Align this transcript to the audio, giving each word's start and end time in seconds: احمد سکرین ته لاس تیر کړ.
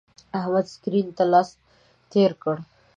احمد 0.39 0.65
سکرین 0.73 1.07
ته 1.17 1.23
لاس 1.31 1.49
تیر 2.11 2.31
کړ. 2.43 2.55